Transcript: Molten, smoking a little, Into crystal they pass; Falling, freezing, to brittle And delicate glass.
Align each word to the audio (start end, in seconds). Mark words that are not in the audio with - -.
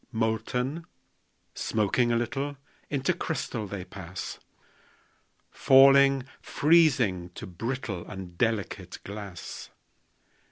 Molten, 0.11 0.87
smoking 1.53 2.11
a 2.11 2.15
little, 2.15 2.57
Into 2.89 3.13
crystal 3.13 3.67
they 3.67 3.85
pass; 3.85 4.39
Falling, 5.51 6.23
freezing, 6.41 7.29
to 7.35 7.45
brittle 7.45 8.07
And 8.07 8.35
delicate 8.35 8.97
glass. 9.03 9.69